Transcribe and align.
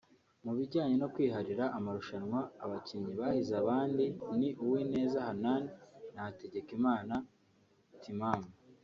Mu 0.43 0.51
bijyanye 0.57 0.95
no 0.99 1.07
kwiharira 1.13 1.65
amarushanwa 1.77 2.39
abakinnyi 2.63 3.13
bahize 3.21 3.53
abandi 3.63 4.05
ni 4.39 4.49
Uwineza 4.63 5.17
Hanani 5.27 5.69
na 6.13 6.21
Hategekimana 6.27 7.13
Timamu 8.01 8.49